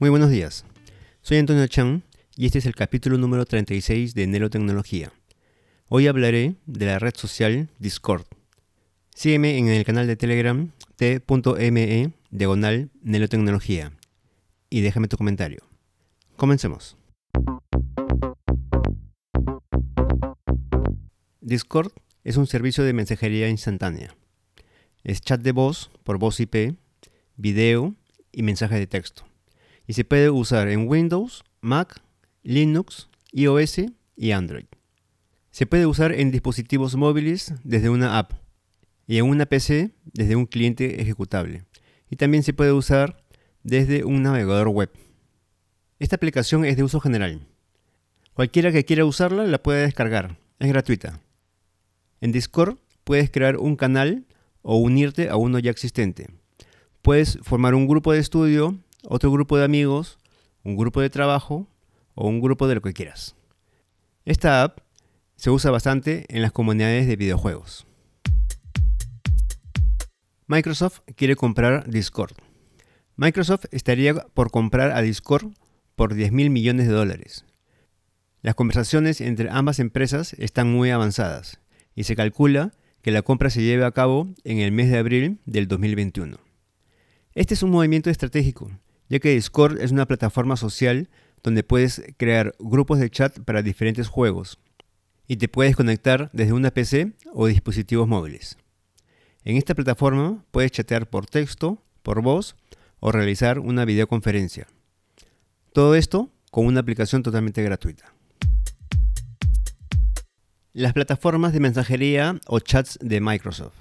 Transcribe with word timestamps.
Muy 0.00 0.08
buenos 0.08 0.30
días. 0.30 0.64
Soy 1.20 1.36
Antonio 1.36 1.66
Chan 1.66 2.02
y 2.34 2.46
este 2.46 2.56
es 2.56 2.64
el 2.64 2.74
capítulo 2.74 3.18
número 3.18 3.44
36 3.44 4.14
de 4.14 4.26
Nelo 4.26 4.48
Tecnología. 4.48 5.12
Hoy 5.90 6.06
hablaré 6.06 6.54
de 6.64 6.86
la 6.86 6.98
red 6.98 7.12
social 7.14 7.68
Discord. 7.78 8.24
Sígueme 9.14 9.58
en 9.58 9.68
el 9.68 9.84
canal 9.84 10.06
de 10.06 10.16
Telegram 10.16 10.70
t.me 10.96 12.12
diagonal 12.30 12.88
Nelo 13.02 13.28
Tecnología 13.28 13.92
y 14.70 14.80
déjame 14.80 15.06
tu 15.06 15.18
comentario. 15.18 15.68
Comencemos. 16.36 16.96
Discord 21.42 21.92
es 22.24 22.38
un 22.38 22.46
servicio 22.46 22.84
de 22.84 22.94
mensajería 22.94 23.50
instantánea. 23.50 24.16
Es 25.04 25.20
chat 25.20 25.42
de 25.42 25.52
voz 25.52 25.90
por 26.04 26.16
voz 26.16 26.40
IP, 26.40 26.74
video 27.36 27.94
y 28.32 28.42
mensaje 28.42 28.78
de 28.78 28.86
texto 28.86 29.29
y 29.90 29.92
se 29.92 30.04
puede 30.04 30.30
usar 30.30 30.68
en 30.68 30.86
Windows, 30.86 31.42
Mac, 31.60 32.00
Linux, 32.44 33.08
iOS 33.32 33.86
y 34.14 34.30
Android. 34.30 34.66
Se 35.50 35.66
puede 35.66 35.84
usar 35.84 36.12
en 36.12 36.30
dispositivos 36.30 36.94
móviles 36.94 37.54
desde 37.64 37.90
una 37.90 38.16
app 38.16 38.34
y 39.08 39.18
en 39.18 39.24
una 39.24 39.46
PC 39.46 39.90
desde 40.04 40.36
un 40.36 40.46
cliente 40.46 41.02
ejecutable. 41.02 41.64
Y 42.08 42.14
también 42.14 42.44
se 42.44 42.52
puede 42.52 42.70
usar 42.70 43.24
desde 43.64 44.04
un 44.04 44.22
navegador 44.22 44.68
web. 44.68 44.92
Esta 45.98 46.14
aplicación 46.14 46.64
es 46.64 46.76
de 46.76 46.84
uso 46.84 47.00
general. 47.00 47.40
Cualquiera 48.32 48.70
que 48.70 48.84
quiera 48.84 49.04
usarla 49.04 49.42
la 49.42 49.60
puede 49.60 49.82
descargar. 49.82 50.38
Es 50.60 50.68
gratuita. 50.68 51.20
En 52.20 52.30
Discord 52.30 52.78
puedes 53.02 53.28
crear 53.28 53.56
un 53.56 53.74
canal 53.74 54.24
o 54.62 54.76
unirte 54.76 55.30
a 55.30 55.34
uno 55.34 55.58
ya 55.58 55.72
existente. 55.72 56.28
Puedes 57.02 57.40
formar 57.42 57.74
un 57.74 57.88
grupo 57.88 58.12
de 58.12 58.20
estudio 58.20 58.78
otro 59.08 59.30
grupo 59.30 59.56
de 59.56 59.64
amigos, 59.64 60.18
un 60.62 60.76
grupo 60.76 61.00
de 61.00 61.10
trabajo 61.10 61.68
o 62.14 62.28
un 62.28 62.40
grupo 62.40 62.68
de 62.68 62.74
lo 62.74 62.82
que 62.82 62.92
quieras. 62.92 63.36
Esta 64.24 64.62
app 64.62 64.80
se 65.36 65.50
usa 65.50 65.70
bastante 65.70 66.26
en 66.28 66.42
las 66.42 66.52
comunidades 66.52 67.06
de 67.06 67.16
videojuegos. 67.16 67.86
Microsoft 70.46 71.00
quiere 71.16 71.36
comprar 71.36 71.88
Discord. 71.88 72.34
Microsoft 73.16 73.66
estaría 73.70 74.14
por 74.14 74.50
comprar 74.50 74.90
a 74.92 75.00
Discord 75.00 75.52
por 75.94 76.14
10 76.14 76.32
mil 76.32 76.50
millones 76.50 76.88
de 76.88 76.92
dólares. 76.92 77.44
Las 78.42 78.54
conversaciones 78.54 79.20
entre 79.20 79.50
ambas 79.50 79.78
empresas 79.78 80.32
están 80.34 80.72
muy 80.72 80.90
avanzadas 80.90 81.60
y 81.94 82.04
se 82.04 82.16
calcula 82.16 82.72
que 83.02 83.10
la 83.10 83.22
compra 83.22 83.50
se 83.50 83.62
lleve 83.62 83.84
a 83.84 83.92
cabo 83.92 84.28
en 84.44 84.58
el 84.58 84.72
mes 84.72 84.90
de 84.90 84.98
abril 84.98 85.38
del 85.46 85.68
2021. 85.68 86.38
Este 87.34 87.54
es 87.54 87.62
un 87.62 87.70
movimiento 87.70 88.10
estratégico 88.10 88.70
ya 89.10 89.18
que 89.18 89.34
Discord 89.34 89.80
es 89.80 89.90
una 89.90 90.06
plataforma 90.06 90.56
social 90.56 91.10
donde 91.42 91.64
puedes 91.64 92.02
crear 92.16 92.54
grupos 92.58 93.00
de 93.00 93.10
chat 93.10 93.38
para 93.40 93.60
diferentes 93.60 94.08
juegos 94.08 94.58
y 95.26 95.36
te 95.36 95.48
puedes 95.48 95.76
conectar 95.76 96.30
desde 96.32 96.52
una 96.52 96.70
PC 96.70 97.12
o 97.32 97.46
dispositivos 97.46 98.08
móviles. 98.08 98.56
En 99.44 99.56
esta 99.56 99.74
plataforma 99.74 100.44
puedes 100.50 100.70
chatear 100.70 101.10
por 101.10 101.26
texto, 101.26 101.82
por 102.02 102.22
voz 102.22 102.56
o 103.00 103.10
realizar 103.10 103.58
una 103.58 103.84
videoconferencia. 103.84 104.68
Todo 105.72 105.94
esto 105.96 106.30
con 106.50 106.66
una 106.66 106.80
aplicación 106.80 107.22
totalmente 107.22 107.62
gratuita. 107.62 108.14
Las 110.72 110.92
plataformas 110.92 111.52
de 111.52 111.60
mensajería 111.60 112.38
o 112.46 112.60
chats 112.60 112.98
de 113.02 113.20
Microsoft. 113.20 113.74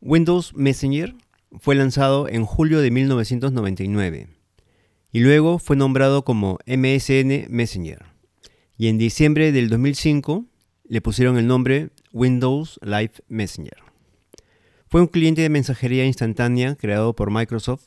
Windows 0.00 0.54
Messenger 0.54 1.14
fue 1.60 1.74
lanzado 1.74 2.28
en 2.28 2.44
julio 2.44 2.80
de 2.80 2.90
1999 2.90 4.28
y 5.12 5.20
luego 5.20 5.58
fue 5.58 5.76
nombrado 5.76 6.24
como 6.24 6.58
MSN 6.66 7.46
Messenger. 7.48 8.06
Y 8.78 8.88
en 8.88 8.98
diciembre 8.98 9.52
del 9.52 9.68
2005 9.68 10.46
le 10.88 11.00
pusieron 11.00 11.36
el 11.36 11.46
nombre 11.46 11.90
Windows 12.12 12.80
Live 12.82 13.12
Messenger. 13.28 13.76
Fue 14.88 15.00
un 15.00 15.06
cliente 15.06 15.42
de 15.42 15.48
mensajería 15.50 16.04
instantánea 16.04 16.76
creado 16.76 17.14
por 17.14 17.30
Microsoft. 17.30 17.84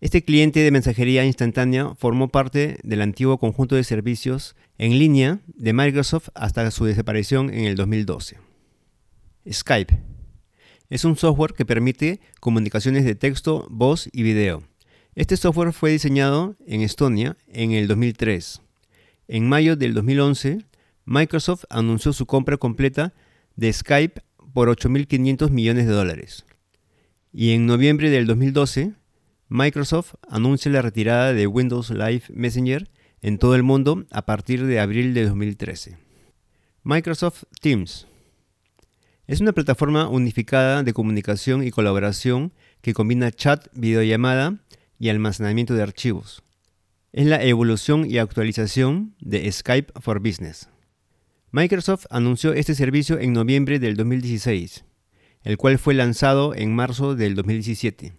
Este 0.00 0.22
cliente 0.22 0.60
de 0.60 0.70
mensajería 0.70 1.24
instantánea 1.24 1.94
formó 1.94 2.28
parte 2.28 2.78
del 2.84 3.02
antiguo 3.02 3.38
conjunto 3.38 3.74
de 3.74 3.84
servicios 3.84 4.54
en 4.76 4.98
línea 4.98 5.40
de 5.46 5.72
Microsoft 5.72 6.28
hasta 6.34 6.70
su 6.70 6.84
desaparición 6.84 7.50
en 7.52 7.64
el 7.64 7.74
2012. 7.74 8.36
Skype 9.50 9.98
es 10.90 11.04
un 11.04 11.16
software 11.16 11.54
que 11.54 11.66
permite 11.66 12.20
comunicaciones 12.40 13.04
de 13.04 13.14
texto, 13.14 13.66
voz 13.70 14.08
y 14.12 14.22
video. 14.22 14.62
Este 15.14 15.36
software 15.36 15.72
fue 15.72 15.90
diseñado 15.90 16.56
en 16.66 16.80
Estonia 16.80 17.36
en 17.48 17.72
el 17.72 17.88
2003. 17.88 18.62
En 19.28 19.48
mayo 19.48 19.76
del 19.76 19.94
2011, 19.94 20.64
Microsoft 21.04 21.64
anunció 21.68 22.12
su 22.12 22.26
compra 22.26 22.56
completa 22.56 23.12
de 23.56 23.72
Skype 23.72 24.22
por 24.54 24.68
8.500 24.68 25.50
millones 25.50 25.86
de 25.86 25.92
dólares. 25.92 26.46
Y 27.32 27.50
en 27.52 27.66
noviembre 27.66 28.10
del 28.10 28.26
2012, 28.26 28.92
Microsoft 29.48 30.14
anuncia 30.28 30.70
la 30.70 30.82
retirada 30.82 31.32
de 31.32 31.46
Windows 31.46 31.90
Live 31.90 32.24
Messenger 32.32 32.88
en 33.20 33.38
todo 33.38 33.54
el 33.54 33.62
mundo 33.62 34.06
a 34.10 34.24
partir 34.24 34.64
de 34.64 34.80
abril 34.80 35.12
de 35.14 35.24
2013. 35.26 35.98
Microsoft 36.84 37.44
Teams 37.60 38.06
es 39.28 39.42
una 39.42 39.52
plataforma 39.52 40.08
unificada 40.08 40.82
de 40.82 40.94
comunicación 40.94 41.62
y 41.62 41.70
colaboración 41.70 42.54
que 42.80 42.94
combina 42.94 43.30
chat, 43.30 43.68
videollamada 43.74 44.56
y 44.98 45.10
almacenamiento 45.10 45.74
de 45.74 45.82
archivos. 45.82 46.42
Es 47.12 47.26
la 47.26 47.44
evolución 47.44 48.10
y 48.10 48.16
actualización 48.16 49.14
de 49.20 49.52
Skype 49.52 49.92
for 50.00 50.20
Business. 50.20 50.70
Microsoft 51.50 52.06
anunció 52.08 52.54
este 52.54 52.74
servicio 52.74 53.18
en 53.18 53.34
noviembre 53.34 53.78
del 53.78 53.96
2016, 53.96 54.84
el 55.44 55.58
cual 55.58 55.78
fue 55.78 55.92
lanzado 55.92 56.54
en 56.54 56.74
marzo 56.74 57.14
del 57.14 57.34
2017. 57.34 58.14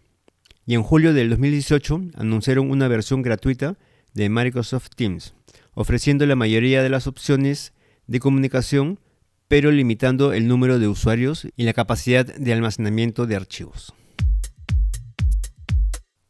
Y 0.68 0.76
en 0.76 0.84
julio 0.84 1.16
del 1.16 1.32
2018 1.32 2.02
anunciaron 2.18 2.70
una 2.70 2.88
versión 2.88 3.24
gratuita 3.24 3.80
de 4.14 4.30
Microsoft 4.30 4.90
Teams, 4.96 5.34
ofreciendo 5.74 6.28
la 6.28 6.36
mayoría 6.36 6.84
de 6.84 6.90
las 6.90 7.08
opciones 7.08 7.74
de 8.06 8.20
comunicación 8.20 9.00
pero 9.50 9.72
limitando 9.72 10.32
el 10.32 10.48
número 10.48 10.78
de 10.78 10.88
usuarios 10.88 11.48
y 11.58 11.64
la 11.64 11.74
capacidad 11.74 12.24
de 12.24 12.54
almacenamiento 12.54 13.26
de 13.26 13.36
archivos. 13.36 13.94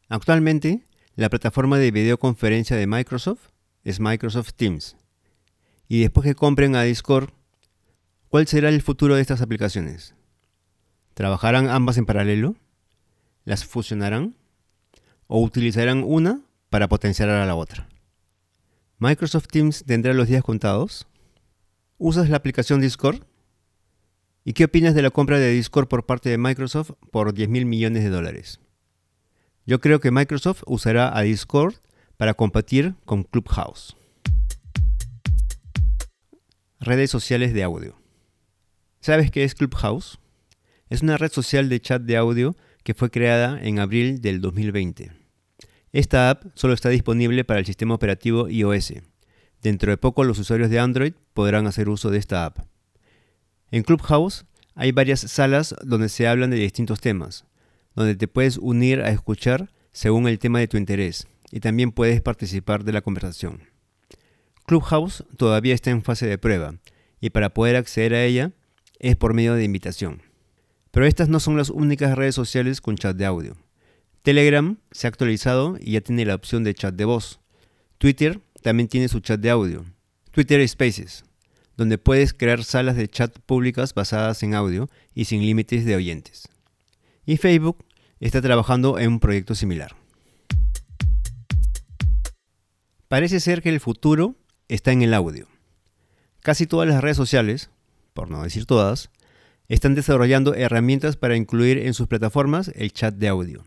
Actualmente, 0.08 0.82
la 1.16 1.28
plataforma 1.28 1.76
de 1.76 1.90
videoconferencia 1.90 2.76
de 2.76 2.86
Microsoft 2.86 3.50
es 3.84 4.00
Microsoft 4.00 4.54
Teams. 4.54 4.96
Y 5.86 6.00
después 6.00 6.24
que 6.24 6.34
compren 6.34 6.74
a 6.74 6.82
Discord, 6.82 7.30
¿cuál 8.28 8.46
será 8.46 8.70
el 8.70 8.80
futuro 8.80 9.16
de 9.16 9.20
estas 9.20 9.42
aplicaciones? 9.42 10.14
¿Trabajarán 11.12 11.68
ambas 11.68 11.98
en 11.98 12.06
paralelo? 12.06 12.56
¿Las 13.44 13.66
fusionarán? 13.66 14.34
¿O 15.26 15.42
utilizarán 15.42 16.04
una 16.06 16.40
para 16.70 16.88
potenciar 16.88 17.28
a 17.28 17.44
la 17.44 17.54
otra? 17.54 17.86
¿Microsoft 18.98 19.48
Teams 19.48 19.84
tendrá 19.84 20.14
los 20.14 20.26
días 20.26 20.42
contados? 20.42 21.06
¿Usas 22.02 22.30
la 22.30 22.38
aplicación 22.38 22.80
Discord? 22.80 23.24
¿Y 24.42 24.54
qué 24.54 24.64
opinas 24.64 24.94
de 24.94 25.02
la 25.02 25.10
compra 25.10 25.38
de 25.38 25.50
Discord 25.50 25.86
por 25.86 26.06
parte 26.06 26.30
de 26.30 26.38
Microsoft 26.38 26.92
por 27.10 27.34
10 27.34 27.50
mil 27.50 27.66
millones 27.66 28.02
de 28.02 28.08
dólares? 28.08 28.58
Yo 29.66 29.82
creo 29.82 30.00
que 30.00 30.10
Microsoft 30.10 30.62
usará 30.64 31.14
a 31.14 31.20
Discord 31.20 31.74
para 32.16 32.32
competir 32.32 32.94
con 33.04 33.24
Clubhouse. 33.24 33.98
Redes 36.80 37.10
sociales 37.10 37.52
de 37.52 37.64
audio. 37.64 38.00
¿Sabes 39.00 39.30
qué 39.30 39.44
es 39.44 39.54
Clubhouse? 39.54 40.18
Es 40.88 41.02
una 41.02 41.18
red 41.18 41.30
social 41.30 41.68
de 41.68 41.80
chat 41.82 42.00
de 42.00 42.16
audio 42.16 42.56
que 42.82 42.94
fue 42.94 43.10
creada 43.10 43.60
en 43.62 43.78
abril 43.78 44.22
del 44.22 44.40
2020. 44.40 45.12
Esta 45.92 46.30
app 46.30 46.44
solo 46.54 46.72
está 46.72 46.88
disponible 46.88 47.44
para 47.44 47.60
el 47.60 47.66
sistema 47.66 47.94
operativo 47.94 48.48
iOS 48.48 48.94
Dentro 49.62 49.90
de 49.90 49.98
poco 49.98 50.24
los 50.24 50.38
usuarios 50.38 50.70
de 50.70 50.78
Android 50.78 51.12
podrán 51.34 51.66
hacer 51.66 51.88
uso 51.88 52.10
de 52.10 52.18
esta 52.18 52.46
app. 52.46 52.58
En 53.70 53.82
Clubhouse 53.82 54.46
hay 54.74 54.92
varias 54.92 55.20
salas 55.20 55.74
donde 55.82 56.08
se 56.08 56.26
hablan 56.26 56.50
de 56.50 56.56
distintos 56.56 57.00
temas, 57.00 57.44
donde 57.94 58.16
te 58.16 58.28
puedes 58.28 58.56
unir 58.56 59.02
a 59.02 59.10
escuchar 59.10 59.70
según 59.92 60.28
el 60.28 60.38
tema 60.38 60.60
de 60.60 60.68
tu 60.68 60.76
interés 60.76 61.26
y 61.50 61.60
también 61.60 61.92
puedes 61.92 62.20
participar 62.22 62.84
de 62.84 62.92
la 62.92 63.02
conversación. 63.02 63.62
Clubhouse 64.66 65.24
todavía 65.36 65.74
está 65.74 65.90
en 65.90 66.02
fase 66.02 66.26
de 66.26 66.38
prueba 66.38 66.76
y 67.20 67.30
para 67.30 67.52
poder 67.52 67.76
acceder 67.76 68.14
a 68.14 68.24
ella 68.24 68.52
es 68.98 69.16
por 69.16 69.34
medio 69.34 69.54
de 69.54 69.64
invitación. 69.64 70.22
Pero 70.90 71.06
estas 71.06 71.28
no 71.28 71.40
son 71.40 71.56
las 71.56 71.70
únicas 71.70 72.16
redes 72.16 72.34
sociales 72.34 72.80
con 72.80 72.96
chat 72.96 73.16
de 73.16 73.26
audio. 73.26 73.56
Telegram 74.22 74.78
se 74.90 75.06
ha 75.06 75.08
actualizado 75.08 75.76
y 75.80 75.92
ya 75.92 76.00
tiene 76.00 76.24
la 76.24 76.34
opción 76.34 76.64
de 76.64 76.74
chat 76.74 76.94
de 76.94 77.04
voz. 77.04 77.40
Twitter 77.98 78.40
también 78.62 78.88
tiene 78.88 79.08
su 79.08 79.20
chat 79.20 79.40
de 79.40 79.50
audio. 79.50 79.84
Twitter 80.30 80.66
Spaces, 80.68 81.24
donde 81.76 81.98
puedes 81.98 82.32
crear 82.32 82.62
salas 82.62 82.96
de 82.96 83.08
chat 83.08 83.38
públicas 83.40 83.94
basadas 83.94 84.42
en 84.42 84.54
audio 84.54 84.88
y 85.14 85.24
sin 85.24 85.40
límites 85.40 85.84
de 85.84 85.96
oyentes. 85.96 86.48
Y 87.26 87.36
Facebook 87.36 87.84
está 88.20 88.40
trabajando 88.42 88.98
en 88.98 89.08
un 89.12 89.20
proyecto 89.20 89.54
similar. 89.54 89.96
Parece 93.08 93.40
ser 93.40 93.62
que 93.62 93.70
el 93.70 93.80
futuro 93.80 94.36
está 94.68 94.92
en 94.92 95.02
el 95.02 95.14
audio. 95.14 95.48
Casi 96.42 96.66
todas 96.66 96.88
las 96.88 97.02
redes 97.02 97.16
sociales, 97.16 97.70
por 98.14 98.30
no 98.30 98.42
decir 98.42 98.66
todas, 98.66 99.10
están 99.68 99.94
desarrollando 99.94 100.54
herramientas 100.54 101.16
para 101.16 101.36
incluir 101.36 101.78
en 101.78 101.94
sus 101.94 102.08
plataformas 102.08 102.70
el 102.74 102.92
chat 102.92 103.14
de 103.14 103.28
audio. 103.28 103.64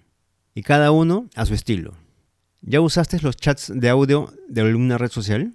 Y 0.56 0.62
cada 0.62 0.92
uno 0.92 1.30
a 1.36 1.46
su 1.46 1.54
estilo. 1.54 1.94
¿Ya 2.66 2.80
usaste 2.80 3.20
los 3.22 3.36
chats 3.36 3.74
de 3.76 3.90
audio 3.90 4.32
de 4.48 4.62
alguna 4.62 4.98
red 4.98 5.12
social? 5.12 5.54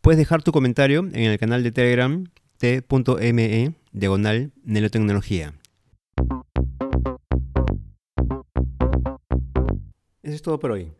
Puedes 0.00 0.18
dejar 0.18 0.42
tu 0.42 0.50
comentario 0.50 0.98
en 1.12 1.14
el 1.14 1.38
canal 1.38 1.62
de 1.62 1.70
Telegram 1.70 2.24
t.me 2.58 3.74
diagonal 3.92 4.50
nelotecnología. 4.64 5.54
Eso 10.24 10.34
es 10.34 10.42
todo 10.42 10.58
por 10.58 10.72
hoy. 10.72 10.90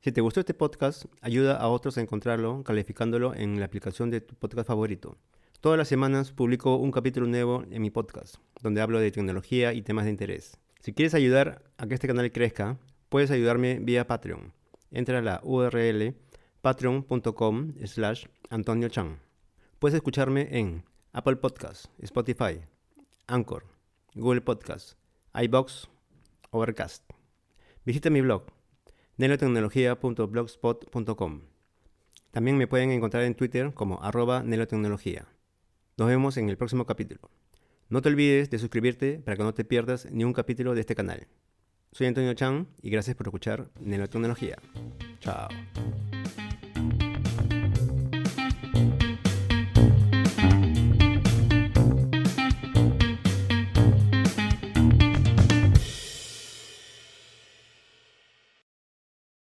Si 0.00 0.10
te 0.10 0.20
gustó 0.20 0.40
este 0.40 0.52
podcast, 0.52 1.04
ayuda 1.20 1.58
a 1.58 1.68
otros 1.68 1.96
a 1.96 2.00
encontrarlo 2.00 2.64
calificándolo 2.64 3.36
en 3.36 3.60
la 3.60 3.66
aplicación 3.66 4.10
de 4.10 4.20
tu 4.20 4.34
podcast 4.34 4.66
favorito. 4.66 5.16
Todas 5.60 5.78
las 5.78 5.86
semanas 5.86 6.32
publico 6.32 6.74
un 6.74 6.90
capítulo 6.90 7.28
nuevo 7.28 7.62
en 7.70 7.82
mi 7.82 7.90
podcast, 7.90 8.34
donde 8.60 8.80
hablo 8.80 8.98
de 8.98 9.12
tecnología 9.12 9.74
y 9.74 9.82
temas 9.82 10.06
de 10.06 10.10
interés. 10.10 10.58
Si 10.80 10.92
quieres 10.92 11.14
ayudar 11.14 11.62
a 11.78 11.86
que 11.86 11.94
este 11.94 12.08
canal 12.08 12.32
crezca, 12.32 12.78
puedes 13.08 13.30
ayudarme 13.30 13.78
vía 13.80 14.08
Patreon. 14.08 14.52
Entra 14.92 15.18
a 15.18 15.22
la 15.22 15.40
URL 15.42 16.14
patreon.com 16.60 17.72
slash 17.84 18.26
Antonio. 18.50 18.88
Puedes 19.78 19.96
escucharme 19.96 20.56
en 20.56 20.84
Apple 21.12 21.36
Podcasts, 21.36 21.90
Spotify, 21.98 22.60
Anchor, 23.26 23.64
Google 24.14 24.42
Podcasts, 24.42 24.96
iBox, 25.34 25.88
Overcast. 26.50 27.10
Visita 27.84 28.10
mi 28.10 28.20
blog 28.20 28.44
nelotecnología.blogspot.com. 29.16 31.42
También 32.30 32.56
me 32.56 32.66
pueden 32.66 32.90
encontrar 32.90 33.24
en 33.24 33.34
Twitter 33.34 33.74
como 33.74 34.02
arroba 34.02 34.42
nelotecnología. 34.42 35.26
Nos 35.96 36.08
vemos 36.08 36.36
en 36.36 36.48
el 36.48 36.56
próximo 36.56 36.86
capítulo. 36.86 37.30
No 37.88 38.02
te 38.02 38.08
olvides 38.08 38.50
de 38.50 38.58
suscribirte 38.58 39.18
para 39.18 39.36
que 39.36 39.42
no 39.42 39.54
te 39.54 39.64
pierdas 39.64 40.08
ni 40.10 40.24
un 40.24 40.32
capítulo 40.32 40.74
de 40.74 40.80
este 40.80 40.94
canal. 40.94 41.26
Soy 41.92 42.06
Antonio 42.06 42.32
Chan 42.32 42.66
y 42.80 42.88
gracias 42.88 43.14
por 43.16 43.26
escuchar 43.26 43.68
Nelotecnología. 43.78 44.56
Chao. 45.20 45.48